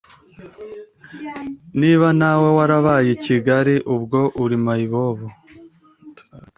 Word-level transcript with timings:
Niba 1.79 2.07
nawe 2.19 2.47
warabaye 2.57 3.09
ikigali 3.17 3.75
ubwo 3.95 4.19
uri 4.43 4.57
mayibobo 4.65 5.25